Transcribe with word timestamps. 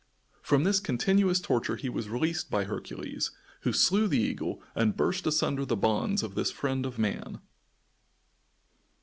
From 0.41 0.63
this 0.63 0.79
continuous 0.79 1.39
torture 1.39 1.75
he 1.75 1.87
was 1.87 2.09
released 2.09 2.49
by 2.49 2.63
Hercules, 2.63 3.29
who 3.59 3.71
slew 3.71 4.07
the 4.07 4.17
eagle 4.19 4.59
and 4.73 4.97
burst 4.97 5.27
asunder 5.27 5.63
the 5.63 5.77
bonds 5.77 6.23
of 6.23 6.33
this 6.33 6.49
friend 6.49 6.87
of 6.87 6.97
man. 6.97 7.39